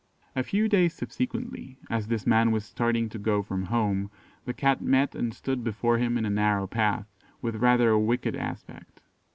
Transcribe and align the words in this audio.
"A 0.35 0.41
few 0.41 0.67
days 0.67 0.95
subsequently, 0.95 1.77
as 1.87 2.07
this 2.07 2.25
man 2.25 2.49
was 2.49 2.65
starting 2.65 3.07
to 3.09 3.19
go 3.19 3.43
from 3.43 3.65
home, 3.65 4.09
the 4.45 4.51
Cat 4.55 4.81
met 4.81 5.13
and 5.13 5.31
stood 5.31 5.63
before 5.63 5.99
him 5.99 6.17
in 6.17 6.25
a 6.25 6.29
narrow 6.31 6.65
path, 6.65 7.05
with 7.39 7.57
rather 7.57 7.89
a 7.91 7.99
wicked 7.99 8.35
aspect. 8.35 9.01